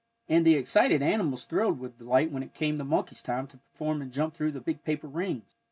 [0.27, 4.01] And the excited animals thrilled with delight when it came the monkey's time to perform
[4.01, 5.53] and jump through the big paper rings.